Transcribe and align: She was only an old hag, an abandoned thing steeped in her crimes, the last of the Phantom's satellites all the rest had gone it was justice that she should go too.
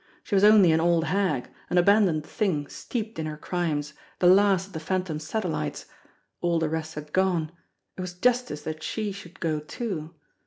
She 0.23 0.33
was 0.33 0.43
only 0.43 0.71
an 0.71 0.79
old 0.79 1.03
hag, 1.03 1.51
an 1.69 1.77
abandoned 1.77 2.25
thing 2.25 2.65
steeped 2.65 3.19
in 3.19 3.27
her 3.27 3.37
crimes, 3.37 3.93
the 4.17 4.25
last 4.25 4.65
of 4.65 4.73
the 4.73 4.79
Phantom's 4.79 5.23
satellites 5.27 5.85
all 6.39 6.57
the 6.57 6.69
rest 6.69 6.95
had 6.95 7.13
gone 7.13 7.51
it 7.95 8.01
was 8.01 8.15
justice 8.15 8.63
that 8.63 8.81
she 8.81 9.11
should 9.11 9.39
go 9.39 9.59
too. 9.59 10.15